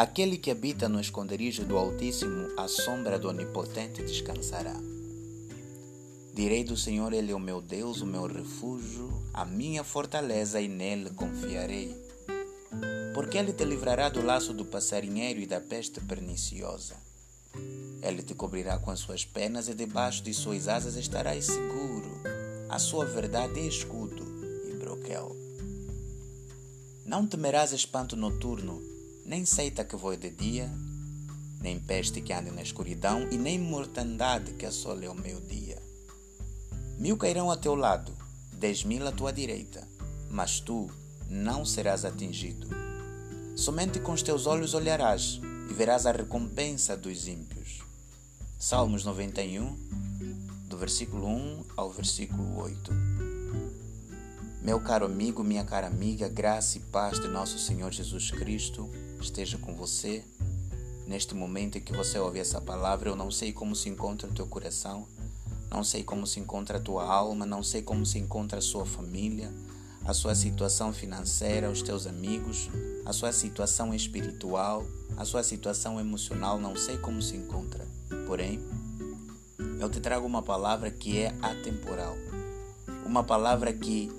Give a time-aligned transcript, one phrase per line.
[0.00, 4.74] Aquele que habita no esconderijo do Altíssimo, à sombra do Onipotente descansará.
[6.32, 10.68] Direi do Senhor, Ele é o meu Deus, o meu refúgio, a minha fortaleza, e
[10.68, 11.94] nele confiarei.
[13.12, 16.96] Porque Ele te livrará do laço do passarinheiro e da peste perniciosa.
[18.02, 22.10] Ele te cobrirá com as suas penas e debaixo de suas asas estarás seguro.
[22.70, 24.24] A sua verdade é escudo
[24.66, 25.36] e broquel.
[27.04, 28.89] Não temerás espanto noturno,
[29.30, 30.68] nem seita que voe de dia,
[31.60, 35.80] nem peste que ande na escuridão, e nem mortandade que assole ao meio-dia.
[36.98, 38.12] Mil cairão a teu lado,
[38.52, 39.86] dez mil à tua direita,
[40.28, 40.90] mas tu
[41.28, 42.66] não serás atingido.
[43.54, 47.84] Somente com os teus olhos olharás e verás a recompensa dos ímpios.
[48.58, 49.76] Salmos 91,
[50.66, 52.92] do versículo 1 ao versículo 8.
[54.60, 59.58] Meu caro amigo, minha cara amiga, graça e paz de nosso Senhor Jesus Cristo esteja
[59.58, 60.24] com você.
[61.06, 64.32] Neste momento em que você ouve essa palavra, eu não sei como se encontra o
[64.32, 65.06] teu coração,
[65.70, 68.86] não sei como se encontra a tua alma, não sei como se encontra a sua
[68.86, 69.52] família,
[70.04, 72.68] a sua situação financeira, os teus amigos,
[73.04, 74.84] a sua situação espiritual,
[75.16, 77.86] a sua situação emocional, não sei como se encontra.
[78.26, 78.60] Porém,
[79.78, 82.16] eu te trago uma palavra que é atemporal.
[83.04, 84.10] Uma palavra que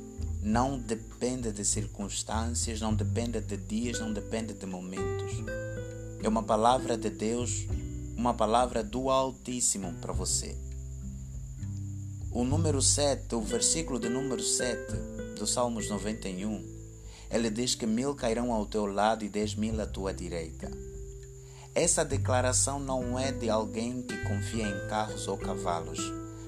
[0.42, 5.34] não depende de circunstâncias, não depende de dias, não depende de momentos.
[6.24, 7.68] É uma palavra de Deus,
[8.18, 10.58] uma palavra do Altíssimo para você.
[12.32, 14.94] O número 7, o versículo de número 7
[15.38, 16.66] do Salmos 91,
[17.30, 20.72] ele diz que mil cairão ao teu lado e dez mil à tua direita.
[21.76, 26.00] Essa declaração não é de alguém que confia em carros ou cavalos,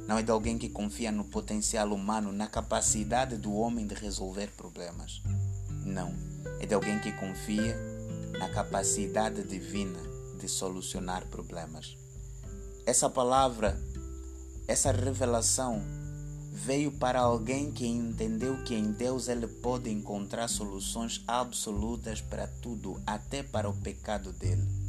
[0.08, 4.52] não é de alguém que confia no potencial humano, na capacidade do homem de resolver
[4.58, 5.22] problemas.
[5.86, 6.14] Não,
[6.60, 7.78] é de alguém que confia
[8.38, 10.00] na capacidade divina
[10.40, 11.98] de solucionar problemas.
[12.86, 13.80] Essa palavra
[14.68, 15.82] essa revelação
[16.52, 23.02] veio para alguém que entendeu que em Deus ele pode encontrar soluções absolutas para tudo,
[23.06, 24.83] até para o pecado dele.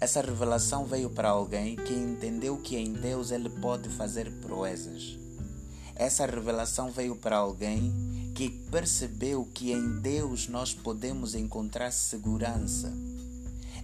[0.00, 5.18] Essa revelação veio para alguém que entendeu que em Deus ele pode fazer proezas.
[5.94, 12.92] Essa revelação veio para alguém que percebeu que em Deus nós podemos encontrar segurança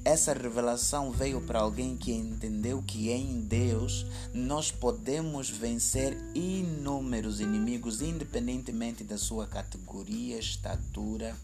[0.04, 8.02] essa revelação veio para alguém que entendeu que em Deus nós podemos vencer inúmeros inimigos,
[8.02, 11.36] independentemente da sua categoria, estatura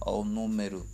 [0.00, 0.86] ou número.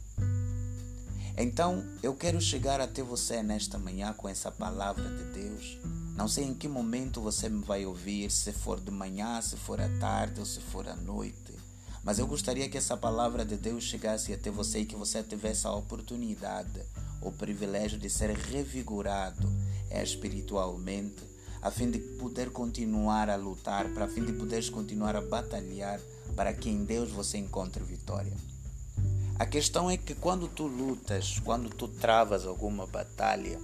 [1.39, 5.79] Então, eu quero chegar até você nesta manhã com essa palavra de Deus.
[6.17, 9.79] Não sei em que momento você me vai ouvir, se for de manhã, se for
[9.79, 11.53] à tarde ou se for à noite.
[12.03, 15.67] Mas eu gostaria que essa palavra de Deus chegasse até você e que você tivesse
[15.67, 16.81] a oportunidade,
[17.21, 19.47] o privilégio de ser revigorado
[19.91, 21.23] espiritualmente,
[21.61, 26.01] a fim de poder continuar a lutar, para a fim de poderes continuar a batalhar,
[26.35, 28.33] para que em Deus você encontre vitória.
[29.39, 33.61] A questão é que quando tu lutas, quando tu travas alguma batalha,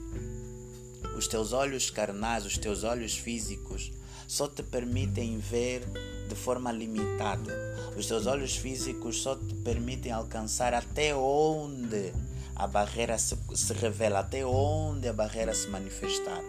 [1.16, 3.90] os teus olhos carnais, os teus olhos físicos,
[4.28, 5.82] só te permitem ver
[6.28, 7.54] de forma limitada.
[7.96, 12.12] Os teus olhos físicos só te permitem alcançar até onde
[12.54, 16.42] a barreira se, se revela, até onde a barreira se manifestar.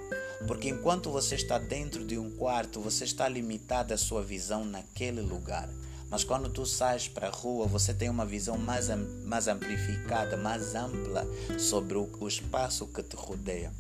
[0.46, 5.22] Porque enquanto você está dentro de um quarto, você está limitado a sua visão naquele
[5.22, 5.70] lugar.
[6.14, 8.88] Mas quando tu sais para a rua, você tem uma visão mais,
[9.26, 13.74] mais amplificada, mais ampla sobre o, o espaço que te rodeia.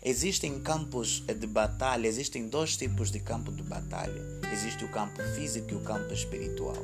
[0.00, 4.22] Existem campos de batalha, existem dois tipos de campo de batalha.
[4.52, 6.80] Existe o campo físico e o campo espiritual.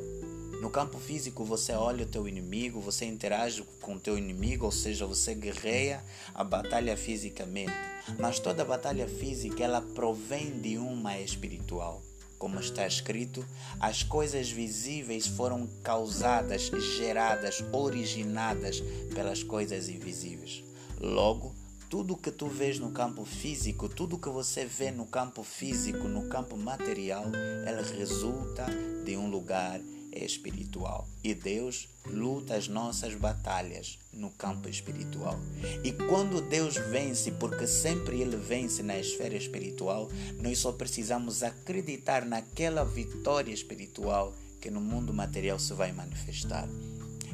[0.61, 4.73] No campo físico, você olha o teu inimigo, você interage com o teu inimigo, ou
[4.73, 6.03] seja, você guerreia
[6.35, 7.71] a batalha fisicamente.
[8.19, 12.01] Mas toda batalha física, ela provém de uma espiritual.
[12.41, 13.45] Como está escrito,
[13.79, 18.81] as coisas visíveis foram causadas, geradas, originadas
[19.13, 20.63] pelas coisas invisíveis.
[20.99, 21.53] Logo,
[21.87, 26.29] tudo que tu vês no campo físico, tudo que você vê no campo físico, no
[26.29, 27.25] campo material,
[27.63, 28.65] ela resulta
[29.05, 29.79] de um lugar
[30.11, 31.07] espiritual.
[31.23, 35.39] E Deus luta as nossas batalhas no campo espiritual.
[35.83, 40.09] E quando Deus vence, porque sempre Ele vence na esfera espiritual,
[40.39, 46.67] nós só precisamos acreditar naquela vitória espiritual que no mundo material se vai manifestar.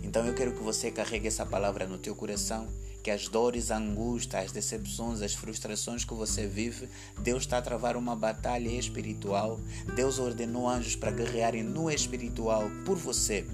[0.04, 2.68] Então eu quero que você carregue essa palavra no teu coração
[3.08, 6.90] que as dores, a angústia, as decepções, as frustrações que você vive,
[7.24, 9.62] Deus está a travar uma batalha espiritual.
[9.96, 13.48] Deus ordenou anjos para guerrearem no espiritual por você.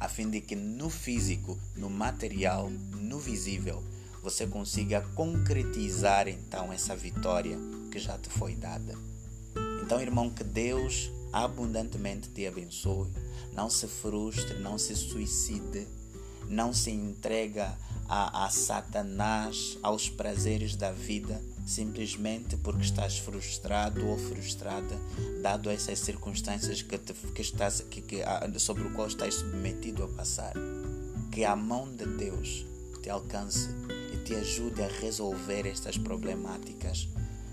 [0.00, 3.84] a fim de que no físico, no material, no visível,
[4.20, 7.56] você consiga concretizar então essa vitória
[7.92, 8.98] que já te foi dada.
[9.80, 13.12] Então, irmão, que Deus abundantemente te abençoe.
[13.52, 15.86] Não se frustre, não se suicide,
[16.48, 17.76] não se entrega
[18.08, 24.98] a, a Satanás, aos prazeres da vida, simplesmente porque estás frustrado ou frustrada,
[25.42, 28.22] dado essas circunstâncias que, te, que estás, que, que,
[28.58, 30.54] sobre o qual estás submetido a passar.
[31.32, 32.66] Que a mão de Deus
[33.02, 33.68] te alcance
[34.12, 37.08] e te ajude a resolver estas problemáticas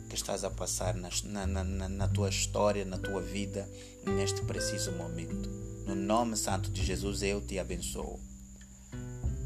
[0.08, 1.10] que estás a passar na,
[1.48, 3.68] na, na, na tua história, na tua vida,
[4.06, 5.50] neste preciso momento.
[5.88, 8.20] No nome santo de Jesus, eu te abençoo.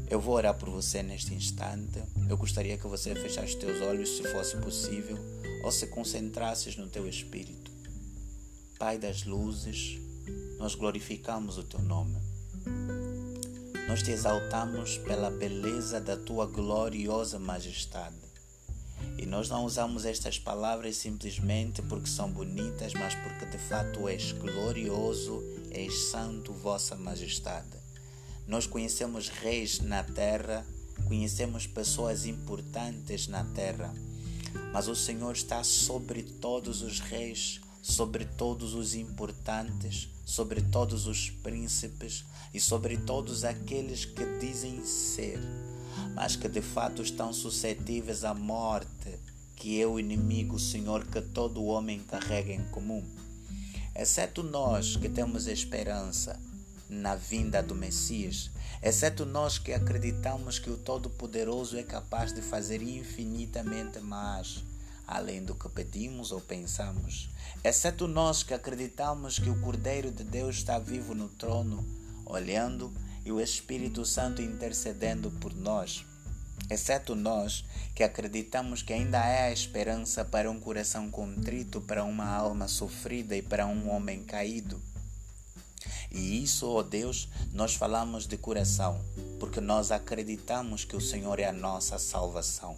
[0.08, 2.00] Eu vou orar por você neste instante.
[2.28, 5.18] Eu gostaria que você fechasse os teus olhos, se fosse possível,
[5.64, 7.72] ou se concentrasses no teu espírito.
[8.78, 9.98] Pai das luzes,
[10.58, 12.16] nós glorificamos o teu nome.
[13.88, 18.26] Nós te exaltamos pela beleza da tua gloriosa majestade.
[19.18, 24.30] E nós não usamos estas palavras simplesmente porque são bonitas, mas porque de fato és
[24.32, 27.85] glorioso, és santo, vossa majestade.
[28.46, 30.64] Nós conhecemos reis na terra,
[31.08, 33.92] conhecemos pessoas importantes na terra,
[34.72, 41.28] mas o Senhor está sobre todos os reis, sobre todos os importantes, sobre todos os
[41.28, 45.40] príncipes e sobre todos aqueles que dizem ser,
[46.14, 49.18] mas que de fato estão suscetíveis à morte,
[49.56, 53.04] que é o inimigo, Senhor, que todo homem carrega em comum.
[53.94, 56.38] Exceto nós que temos esperança
[56.88, 58.50] na vinda do Messias,
[58.82, 64.62] exceto nós que acreditamos que o Todo-Poderoso é capaz de fazer infinitamente mais
[65.06, 67.30] além do que pedimos ou pensamos,
[67.62, 71.86] exceto nós que acreditamos que o Cordeiro de Deus está vivo no trono,
[72.24, 72.92] olhando
[73.24, 76.04] e o Espírito Santo intercedendo por nós,
[76.68, 82.66] exceto nós que acreditamos que ainda há esperança para um coração contrito, para uma alma
[82.66, 84.82] sofrida e para um homem caído.
[86.10, 89.00] E isso, ó oh Deus, nós falamos de coração,
[89.38, 92.76] porque nós acreditamos que o Senhor é a nossa salvação.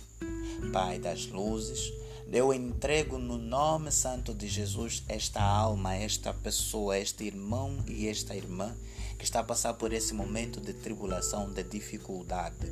[0.73, 1.93] Pai das luzes,
[2.31, 8.37] eu entrego no nome santo de Jesus esta alma, esta pessoa, este irmão e esta
[8.37, 8.75] irmã
[9.19, 12.71] que está a passar por esse momento de tribulação, de dificuldade.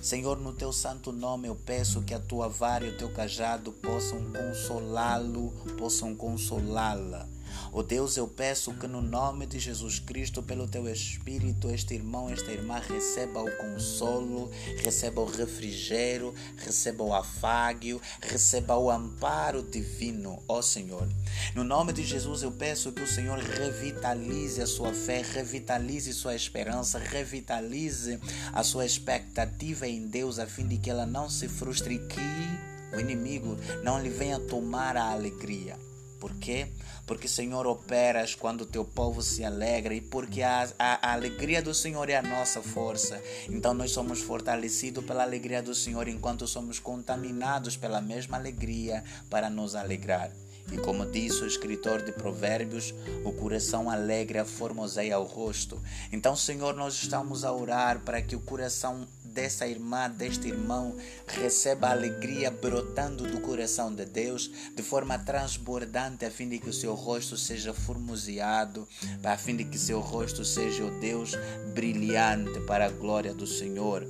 [0.00, 3.72] Senhor, no teu santo nome eu peço que a tua vara e o teu cajado
[3.72, 7.26] possam consolá-lo, possam consolá-la
[7.70, 11.94] Ó oh Deus, eu peço que no nome de Jesus Cristo, pelo teu Espírito, este
[11.94, 14.50] irmão, esta irmã receba o consolo,
[14.82, 21.06] receba o refrigério, receba o afágio, receba o amparo divino, ó oh Senhor.
[21.54, 26.34] No nome de Jesus, eu peço que o Senhor revitalize a sua fé, revitalize sua
[26.34, 28.18] esperança, revitalize
[28.52, 32.98] a sua expectativa em Deus, a fim de que ela não se frustre que o
[32.98, 35.87] inimigo não lhe venha tomar a alegria.
[36.18, 36.68] Por quê?
[37.06, 41.62] Porque, Senhor, operas quando o teu povo se alegra e porque a, a, a, alegria
[41.62, 43.22] do Senhor é a nossa força.
[43.48, 49.48] Então, nós somos fortalecidos pela alegria do Senhor enquanto somos contaminados pela mesma alegria para
[49.48, 50.30] nos alegrar.
[50.70, 52.94] E como disse o escritor de Provérbios,
[53.24, 55.80] o coração alegre formoseia o rosto.
[56.12, 61.88] Então, Senhor, nós estamos a orar para que o coração dessa irmã, deste irmão, receba
[61.88, 66.72] a alegria brotando do coração de Deus de forma transbordante, a fim de que o
[66.72, 68.86] seu rosto seja formoseado,
[69.22, 71.32] a fim de que seu rosto seja, o Deus,
[71.74, 74.06] brilhante para a glória do Senhor.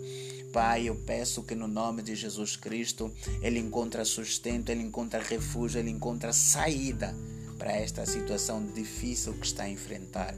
[0.53, 5.79] Pai, eu peço que no nome de Jesus Cristo ele encontre sustento, ele encontre refúgio,
[5.79, 7.15] ele encontre saída
[7.59, 10.35] para esta situação difícil que está a enfrentar.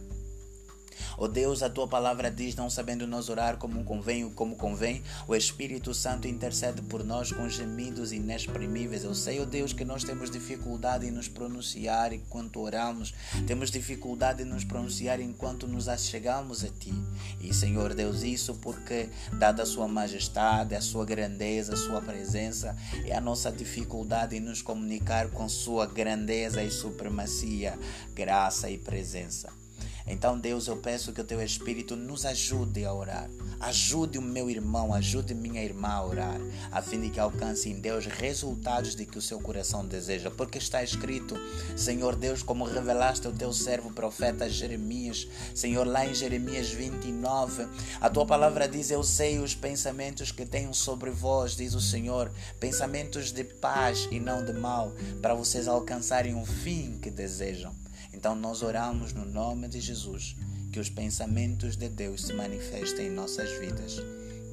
[1.16, 5.02] Ó oh Deus, a tua palavra diz, não sabendo nós orar como convém, como convém,
[5.26, 9.04] o Espírito Santo intercede por nós com gemidos inexprimíveis.
[9.04, 13.14] Eu sei, ó oh Deus, que nós temos dificuldade em nos pronunciar enquanto oramos,
[13.46, 16.92] temos dificuldade em nos pronunciar enquanto nos achegamos a ti.
[17.40, 22.76] E Senhor Deus, isso porque, dada a sua majestade, a sua grandeza, a sua presença,
[23.04, 27.78] é a nossa dificuldade em nos comunicar com sua grandeza e supremacia,
[28.14, 29.59] graça e presença.
[30.06, 33.30] Então, Deus, eu peço que o teu Espírito nos ajude a orar.
[33.60, 36.40] Ajude o meu irmão, ajude minha irmã a orar,
[36.72, 40.30] a fim de que alcance em Deus resultados de que o seu coração deseja.
[40.30, 41.36] Porque está escrito,
[41.76, 47.66] Senhor Deus, como revelaste ao teu servo profeta Jeremias, Senhor, lá em Jeremias 29,
[48.00, 52.32] a tua palavra diz: Eu sei os pensamentos que tenho sobre vós, diz o Senhor,
[52.58, 57.74] pensamentos de paz e não de mal, para vocês alcançarem o fim que desejam.
[58.12, 60.36] Então nós oramos no nome de Jesus
[60.72, 63.96] que os pensamentos de Deus se manifestem em nossas vidas,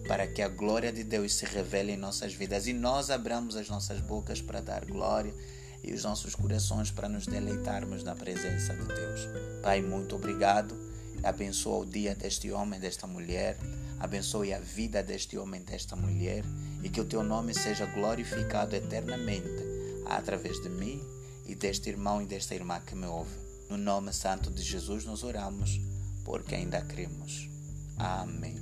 [0.08, 3.70] para que a glória de Deus se revele em nossas vidas e nós abramos as
[3.70, 5.34] nossas bocas para dar glória
[5.84, 9.28] e os nossos corações para nos deleitarmos na presença de Deus.
[9.62, 10.76] Pai, muito obrigado.
[11.24, 13.58] Abençoa o dia deste homem, desta mulher.
[14.00, 16.44] Abençoe a vida deste homem, desta mulher.
[16.84, 19.48] E que o teu nome seja glorificado eternamente
[20.06, 21.02] através de mim
[21.46, 23.47] e deste irmão e desta irmã que me ouve.
[23.70, 25.82] No nome santo de Jesus nós oramos,
[26.24, 27.50] porque ainda cremos.
[27.98, 28.56] Amém.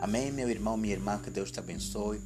[0.00, 2.20] Amém, meu irmão, minha irmã, que Deus te abençoe.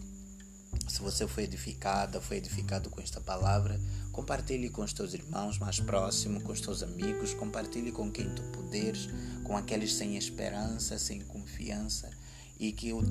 [0.89, 3.81] Se você foi edificada, foi edificado com esta palavra,
[4.13, 8.43] compartilhe com os teus irmãos mais próximos, com os teus amigos, compartilhe com quem tu
[8.51, 9.09] puderes,
[9.45, 12.11] com aqueles sem esperança, sem confiança.
[12.61, 13.03] E que, o,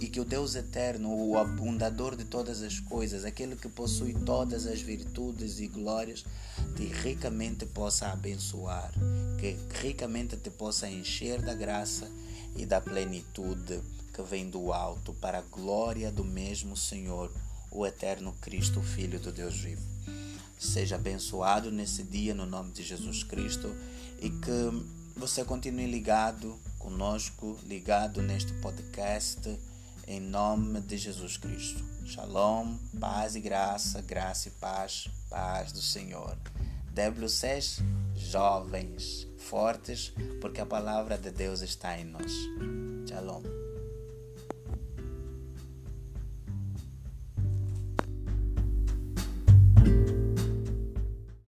[0.00, 4.66] e que o Deus eterno, o abundador de todas as coisas, aquele que possui todas
[4.66, 6.24] as virtudes e glórias,
[6.74, 8.90] te ricamente possa abençoar,
[9.38, 12.10] que ricamente te possa encher da graça
[12.56, 13.82] e da plenitude
[14.14, 17.30] que vem do alto, para a glória do mesmo Senhor,
[17.70, 19.82] o eterno Cristo, Filho do Deus vivo.
[20.58, 23.70] Seja abençoado nesse dia no nome de Jesus Cristo
[24.22, 29.58] e que você continue ligado conosco, ligado neste podcast
[30.06, 31.84] em nome de Jesus Cristo.
[32.04, 36.38] Shalom, paz e graça, graça e paz, paz do Senhor.
[36.94, 37.80] WCs
[38.14, 42.32] jovens, fortes, porque a palavra de Deus está em nós.
[43.08, 43.65] Shalom.